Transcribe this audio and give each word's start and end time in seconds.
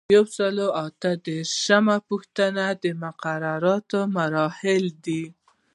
یو 0.15 0.25
سل 0.35 0.55
او 0.65 0.71
اته 0.85 1.11
دیرشمه 1.25 1.97
پوښتنه 2.07 2.65
د 2.81 2.85
مقررې 3.03 4.03
مرحلې 4.15 4.93
دي. 5.05 5.23